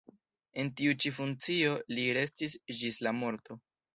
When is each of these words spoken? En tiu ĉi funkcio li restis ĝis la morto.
En 0.63 0.71
tiu 0.79 0.93
ĉi 1.03 1.11
funkcio 1.17 1.75
li 1.93 2.07
restis 2.19 2.57
ĝis 2.79 3.01
la 3.09 3.17
morto. 3.21 3.59